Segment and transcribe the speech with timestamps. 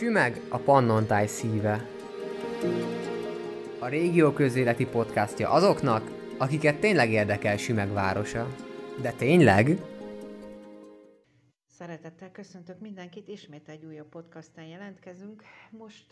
[0.00, 1.88] Sümeg a Pannontáj szíve.
[3.78, 8.56] A régió közéleti podcastja azoknak, akiket tényleg érdekel Sümeg városa.
[9.02, 9.68] De tényleg?
[11.66, 15.42] Szeretettel köszöntök mindenkit, ismét egy újabb podcastán jelentkezünk.
[15.70, 16.06] Most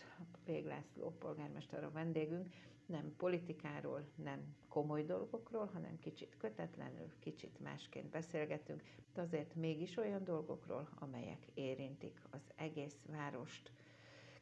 [0.44, 2.46] Pég László polgármester a vendégünk,
[2.88, 8.82] nem politikáról, nem komoly dolgokról, hanem kicsit kötetlenül, kicsit másként beszélgetünk,
[9.14, 13.70] de azért mégis olyan dolgokról, amelyek érintik az egész várost.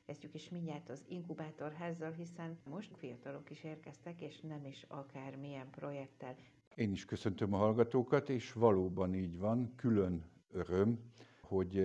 [0.06, 5.70] Kezdjük is mindjárt az inkubátorházzal, hiszen most fiatalok is érkeztek, és nem is akár milyen
[5.70, 6.36] projekttel.
[6.74, 10.98] Én is köszöntöm a hallgatókat, és valóban így van, külön öröm,
[11.41, 11.77] hogy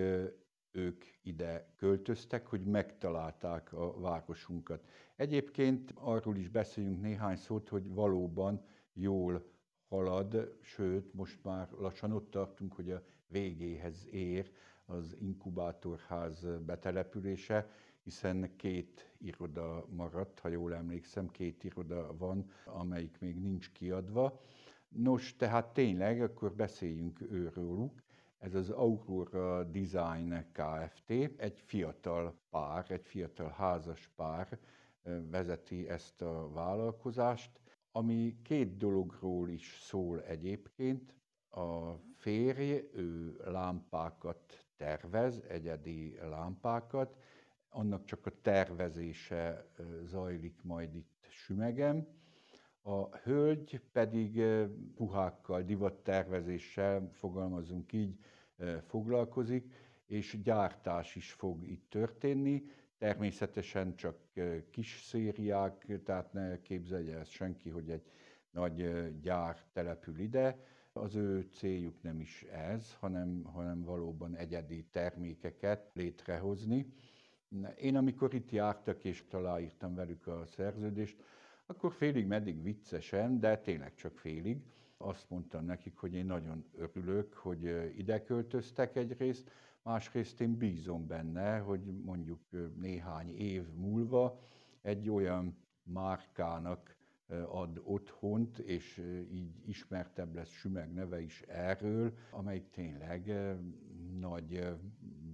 [0.72, 4.84] ők ide költöztek, hogy megtalálták a városunkat.
[5.16, 9.44] Egyébként arról is beszéljünk néhány szót, hogy valóban jól
[9.88, 14.50] halad, sőt, most már lassan ott tartunk, hogy a végéhez ér
[14.84, 17.70] az inkubátorház betelepülése,
[18.02, 24.40] hiszen két iroda maradt, ha jól emlékszem, két iroda van, amelyik még nincs kiadva.
[24.88, 28.02] Nos, tehát tényleg, akkor beszéljünk őróluk.
[28.42, 31.10] Ez az Aurora Design Kft.
[31.36, 34.58] Egy fiatal pár, egy fiatal házas pár
[35.30, 37.60] vezeti ezt a vállalkozást,
[37.92, 41.14] ami két dologról is szól egyébként.
[41.50, 47.16] A férj, ő lámpákat tervez, egyedi lámpákat,
[47.68, 49.66] annak csak a tervezése
[50.04, 52.06] zajlik majd itt Sümegem.
[52.84, 54.42] A hölgy pedig
[54.94, 58.18] puhákkal, divattervezéssel, fogalmazunk így,
[58.86, 59.74] foglalkozik,
[60.06, 62.64] és gyártás is fog itt történni.
[62.98, 64.16] Természetesen csak
[64.70, 68.02] kis szériák, tehát ne képzelje ezt senki, hogy egy
[68.50, 70.58] nagy gyár települ ide.
[70.92, 76.86] Az ő céljuk nem is ez, hanem, hanem valóban egyedi termékeket létrehozni.
[77.76, 81.22] Én amikor itt jártak és találírtam velük a szerződést,
[81.72, 84.62] akkor félig meddig viccesen, de tényleg csak félig,
[84.96, 89.50] azt mondtam nekik, hogy én nagyon örülök, hogy ide költöztek egyrészt,
[89.82, 92.40] másrészt én bízom benne, hogy mondjuk
[92.76, 94.40] néhány év múlva
[94.82, 96.96] egy olyan márkának
[97.48, 103.32] ad otthont, és így ismertebb lesz Sümeg neve is erről, amely tényleg
[104.18, 104.66] nagy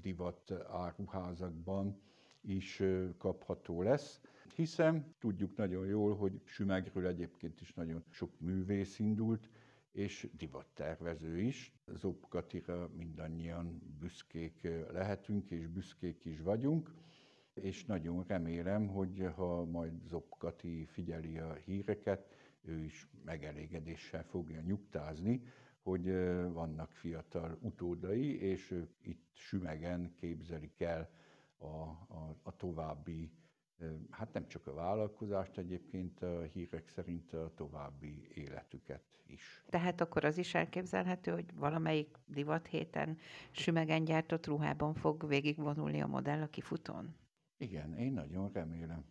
[0.01, 2.01] divat áruházakban
[2.41, 2.83] is
[3.19, 4.21] kapható lesz.
[4.59, 9.51] Hiszen tudjuk nagyon jól, hogy Sümegről egyébként is nagyon sok művész indult,
[9.93, 11.73] és divattervező is.
[11.87, 16.95] Zopkatira mindannyian büszkék lehetünk, és büszkék is vagyunk,
[17.55, 25.43] és nagyon remélem, hogy ha majd Zopkati figyeli a híreket, ő is megelégedéssel fogja nyugtázni,
[25.83, 26.05] hogy
[26.53, 31.11] vannak fiatal utódai, és ők itt sümegen képzelik el
[31.59, 33.31] a, a, a további
[34.11, 39.65] hát nem csak a vállalkozást egyébként a hírek szerint a további életüket is.
[39.71, 43.19] Tehát akkor az is elképzelhető, hogy valamelyik divat héten
[43.51, 47.17] sümegen gyártott ruhában fog végigvonulni a modell a kifutón?
[47.57, 49.05] Igen, én nagyon remélem.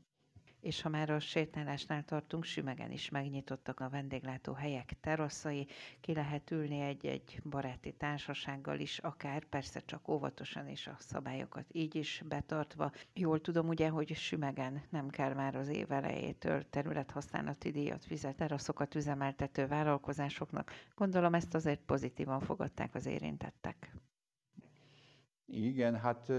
[0.62, 5.68] És ha már a sétálásnál tartunk, Sümegen is megnyitottak a vendéglátó helyek teraszai,
[6.02, 11.96] ki lehet ülni egy-egy baráti társasággal is, akár persze csak óvatosan és a szabályokat így
[11.96, 12.92] is betartva.
[13.14, 18.96] Jól tudom ugye, hogy Sümegen nem kell már az év elejétől területhasználati díjat fizet teraszokat
[18.96, 20.72] üzemeltető vállalkozásoknak.
[20.96, 23.94] Gondolom ezt azért pozitívan fogadták az érintettek.
[25.46, 26.32] Igen, hát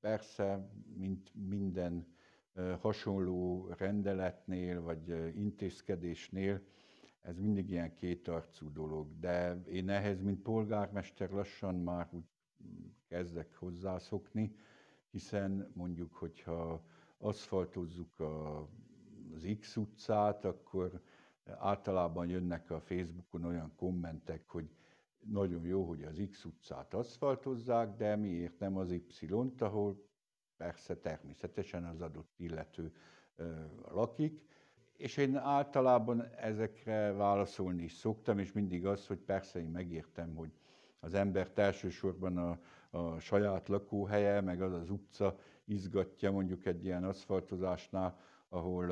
[0.00, 2.15] persze, mint minden
[2.80, 6.62] hasonló rendeletnél vagy intézkedésnél
[7.26, 12.24] ez mindig ilyen kétarcú dolog, de én ehhez, mint polgármester lassan már úgy
[13.08, 14.54] kezdek hozzászokni,
[15.10, 16.84] hiszen mondjuk, hogyha
[17.18, 18.60] aszfaltozzuk a,
[19.34, 21.02] az X utcát, akkor
[21.44, 24.70] általában jönnek a Facebookon olyan kommentek, hogy
[25.18, 30.06] nagyon jó, hogy az X utcát aszfaltozzák, de miért nem az Y-t, ahol
[30.56, 32.92] persze természetesen az adott illető
[33.88, 34.44] lakik,
[34.96, 40.50] és én általában ezekre válaszolni is szoktam, és mindig az, hogy persze én megértem, hogy
[41.00, 42.58] az embert elsősorban a,
[42.98, 48.18] a saját lakóhelye, meg az az utca izgatja mondjuk egy ilyen aszfaltozásnál,
[48.48, 48.86] ahol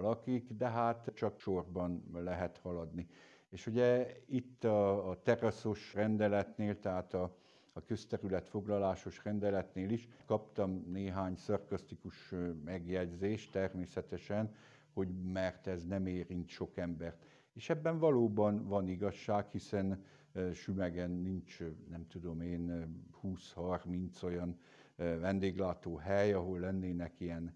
[0.00, 3.08] lakik, de hát csak sorban lehet haladni.
[3.48, 7.36] És ugye itt a, a teraszos rendeletnél, tehát a,
[7.72, 12.34] a közterület foglalásos rendeletnél is kaptam néhány szarkasztikus
[12.64, 14.54] megjegyzést természetesen,
[14.92, 17.26] hogy mert ez nem érint sok embert.
[17.52, 20.04] És ebben valóban van igazság, hiszen
[20.52, 21.58] Sümegen nincs,
[21.88, 22.86] nem tudom én,
[23.22, 24.58] 20-30 olyan
[24.96, 27.54] vendéglátó hely, ahol lennének ilyen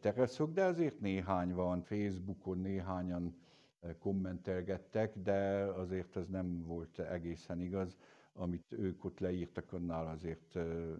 [0.00, 3.36] teraszok, de azért néhány van, Facebookon néhányan
[3.98, 7.96] kommentelgettek, de azért ez nem volt egészen igaz.
[8.36, 10.58] Amit ők ott leírtak, annál azért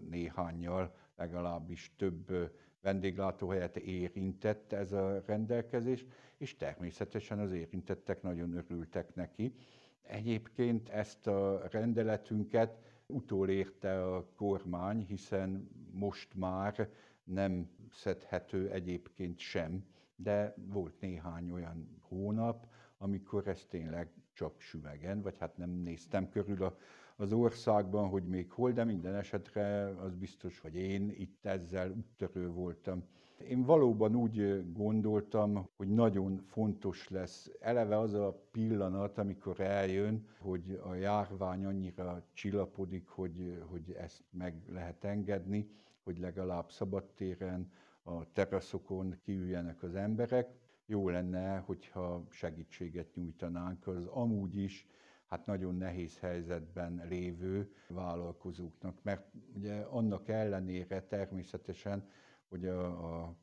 [0.09, 2.51] néhányal legalábbis több
[2.81, 6.05] vendéglátóhelyet érintett ez a rendelkezés,
[6.37, 9.53] és természetesen az érintettek nagyon örültek neki.
[10.01, 16.89] Egyébként ezt a rendeletünket utolérte a kormány, hiszen most már
[17.23, 19.85] nem szedhető egyébként sem,
[20.15, 22.67] de volt néhány olyan hónap,
[22.97, 26.77] amikor ez tényleg csak süvegen, vagy hát nem néztem körül a,
[27.15, 32.49] az országban, hogy még hol, de minden esetre az biztos, hogy én itt ezzel úttörő
[32.49, 33.03] voltam.
[33.49, 40.79] Én valóban úgy gondoltam, hogy nagyon fontos lesz eleve az a pillanat, amikor eljön, hogy
[40.83, 45.69] a járvány annyira csillapodik, hogy, hogy ezt meg lehet engedni,
[46.03, 47.71] hogy legalább szabadtéren,
[48.07, 50.49] a teraszokon kiüljenek az emberek.
[50.85, 54.87] Jó lenne, hogyha segítséget nyújtanánk az amúgy is
[55.35, 62.07] hát nagyon nehéz helyzetben lévő vállalkozóknak, mert ugye annak ellenére természetesen,
[62.49, 63.35] hogy a, a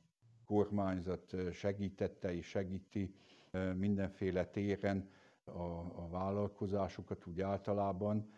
[0.45, 3.15] kormányzat segítette és segíti
[3.75, 5.09] mindenféle téren
[5.45, 5.51] a,
[6.03, 8.33] a vállalkozásokat úgy általában,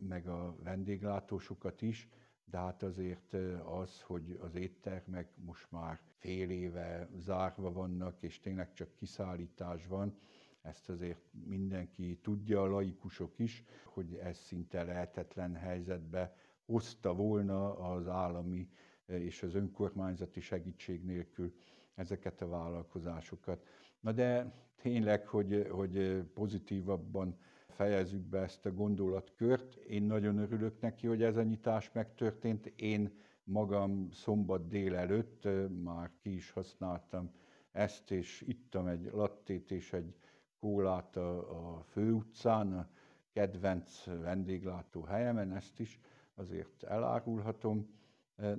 [0.00, 2.08] meg a vendéglátósokat is,
[2.44, 8.72] de hát azért az, hogy az éttermek most már fél éve zárva vannak, és tényleg
[8.72, 10.18] csak kiszállítás van,
[10.66, 18.08] ezt azért mindenki tudja, a laikusok is, hogy ez szinte lehetetlen helyzetbe hozta volna az
[18.08, 18.68] állami
[19.06, 21.52] és az önkormányzati segítség nélkül
[21.94, 23.66] ezeket a vállalkozásokat.
[24.00, 29.74] Na de tényleg, hogy, hogy pozitívabban fejezzük be ezt a gondolatkört.
[29.74, 32.66] Én nagyon örülök neki, hogy ez a nyitás megtörtént.
[32.76, 33.12] Én
[33.44, 35.48] magam szombat délelőtt
[35.82, 37.30] már ki is használtam
[37.72, 40.14] ezt, és ittam egy lattét és egy
[40.60, 42.88] kólát a, a főutcán,
[43.32, 46.00] kedvenc vendéglátó helyemen, ezt is
[46.34, 47.94] azért elárulhatom.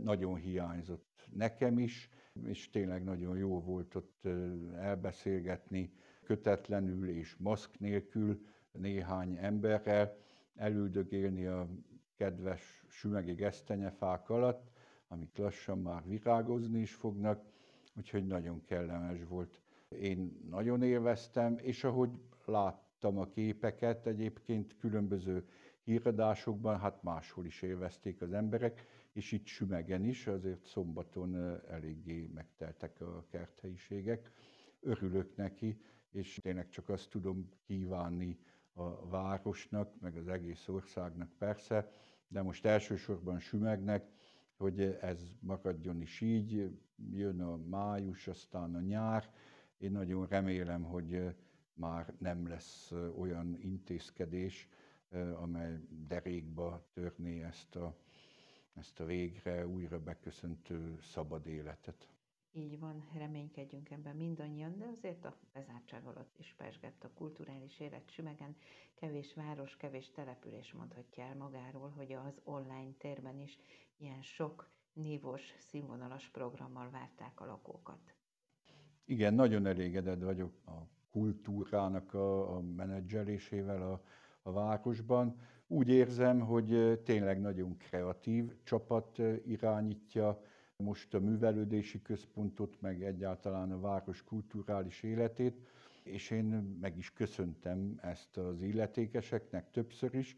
[0.04, 2.10] Nagyon hiányzott nekem is,
[2.46, 4.26] és tényleg nagyon jó volt ott
[4.76, 5.92] elbeszélgetni
[6.24, 10.18] kötetlenül és maszk nélkül néhány emberrel,
[10.56, 11.68] elüldögélni a
[12.16, 14.70] kedves sümegi gesztenyefák alatt,
[15.08, 17.46] amik lassan már virágozni is fognak,
[17.96, 19.60] úgyhogy nagyon kellemes volt.
[19.90, 22.10] Én nagyon élveztem, és ahogy
[22.46, 25.48] láttam a képeket, egyébként különböző
[25.84, 31.36] híradásokban, hát máshol is élvezték az emberek, és itt Sümegen is, azért szombaton
[31.70, 34.32] eléggé megteltek a kerthelyiségek.
[34.80, 35.82] Örülök neki,
[36.12, 38.40] és tényleg csak azt tudom kívánni
[38.74, 41.92] a városnak, meg az egész országnak persze,
[42.28, 44.10] de most elsősorban Sümegnek,
[44.58, 46.78] hogy ez maradjon is így,
[47.12, 49.30] jön a május, aztán a nyár.
[49.78, 51.36] Én nagyon remélem, hogy
[51.74, 54.68] már nem lesz olyan intézkedés,
[55.36, 57.98] amely derékba törné ezt a,
[58.74, 62.10] ezt a végre újra beköszöntő szabad életet.
[62.52, 68.10] Így van, reménykedjünk ebben mindannyian, de azért a bezártság alatt is pesgett a kulturális élet
[68.10, 68.56] sümegen.
[68.96, 73.58] Kevés város, kevés település mondhatja el magáról, hogy az online térben is
[73.98, 78.17] ilyen sok nívós, színvonalas programmal várták a lakókat.
[79.10, 80.72] Igen, nagyon elégedett vagyok a
[81.12, 84.02] kultúrának a, a menedzselésével a,
[84.42, 85.36] a városban.
[85.68, 90.42] Úgy érzem, hogy tényleg nagyon kreatív csapat irányítja
[90.78, 95.68] most a művelődési központot, meg egyáltalán a város kulturális életét,
[96.04, 100.36] és én meg is köszöntem ezt az illetékeseknek többször is,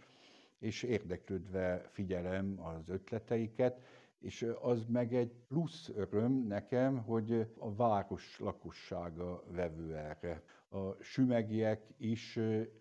[0.59, 3.81] és érdeklődve figyelem az ötleteiket,
[4.19, 10.43] és az meg egy plusz öröm nekem, hogy a város lakossága vevő erre.
[10.69, 12.39] A sümegiek is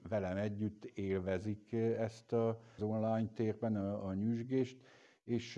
[0.09, 4.81] velem együtt élvezik ezt az online térben a, a nyüzsgést,
[5.25, 5.55] és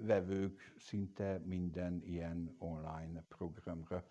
[0.00, 4.04] vevők szinte minden ilyen online programra.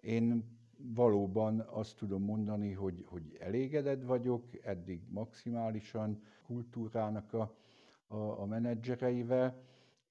[0.00, 0.44] Én
[0.76, 7.56] valóban azt tudom mondani, hogy, hogy elégedett vagyok, eddig maximálisan kultúrának a,
[8.06, 9.62] a, a menedzsereivel,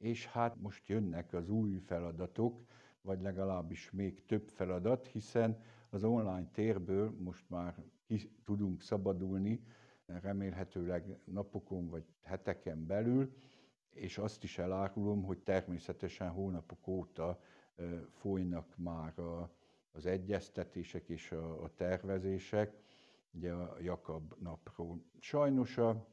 [0.01, 2.65] és hát most jönnek az új feladatok,
[3.01, 9.63] vagy legalábbis még több feladat, hiszen az online térből most már ki tudunk szabadulni,
[10.05, 13.33] remélhetőleg napokon vagy heteken belül,
[13.93, 17.39] és azt is elárulom, hogy természetesen hónapok óta
[18.09, 19.49] folynak már a,
[19.91, 22.77] az egyeztetések és a, a tervezések,
[23.31, 25.03] ugye a Jakab napról.
[25.19, 26.07] Sajnos a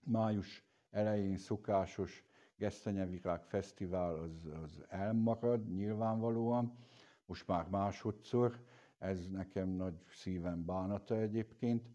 [0.00, 2.24] május elején szokásos
[2.56, 6.72] Gesztenyevirág Fesztivál az, az elmarad nyilvánvalóan,
[7.26, 8.60] most már másodszor,
[8.98, 11.88] ez nekem nagy szívem bánata egyébként,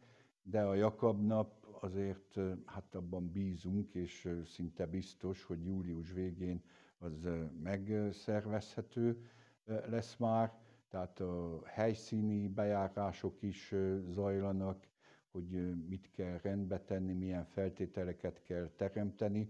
[0.43, 6.61] de a Jakab nap azért hát abban bízunk, és szinte biztos, hogy július végén
[6.97, 7.27] az
[7.63, 9.25] megszervezhető
[9.65, 10.53] lesz már,
[10.89, 13.75] tehát a helyszíni bejárások is
[14.09, 14.87] zajlanak,
[15.31, 19.49] hogy mit kell rendbe tenni, milyen feltételeket kell teremteni,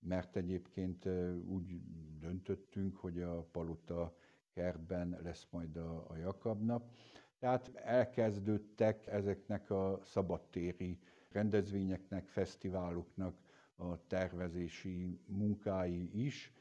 [0.00, 1.08] mert egyébként
[1.46, 1.80] úgy
[2.20, 4.16] döntöttünk, hogy a palota
[4.50, 6.90] kertben lesz majd a, a Jakab nap.
[7.38, 10.98] Tehát elkezdődtek ezeknek a szabadtéri
[11.30, 13.36] rendezvényeknek, fesztiváloknak
[13.76, 16.52] a tervezési munkái is.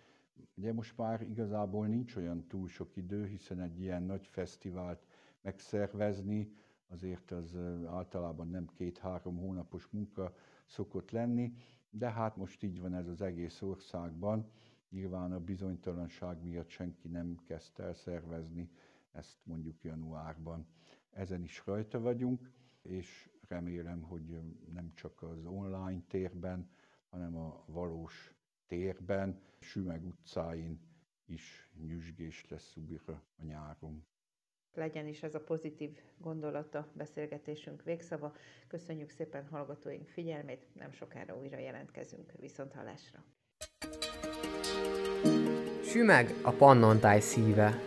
[0.55, 5.05] Ugye most már igazából nincs olyan túl sok idő, hiszen egy ilyen nagy fesztivált
[5.41, 6.51] megszervezni,
[6.87, 11.53] azért az általában nem két-három hónapos munka szokott lenni,
[11.89, 14.51] de hát most így van ez az egész országban.
[14.89, 18.69] Nyilván a bizonytalanság miatt senki nem kezdte el szervezni
[19.11, 20.67] ezt mondjuk januárban.
[21.09, 22.51] Ezen is rajta vagyunk,
[22.81, 24.41] és remélem, hogy
[24.73, 26.69] nem csak az online térben,
[27.09, 28.33] hanem a valós
[28.65, 30.79] térben, Sümeg utcáin
[31.25, 34.05] is nyüzsgés lesz újra a nyáron.
[34.77, 38.33] Legyen is ez a pozitív gondolata beszélgetésünk végszava.
[38.67, 42.31] Köszönjük szépen hallgatóink figyelmét, nem sokára újra jelentkezünk.
[42.39, 43.23] Viszont hallásra!
[45.83, 47.81] Sümeg a Pannontáj szíve.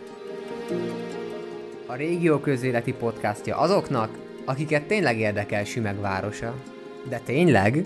[1.85, 6.63] A régió közéleti podcastja azoknak, akiket tényleg érdekel Sümeg városa.
[7.09, 7.85] De tényleg?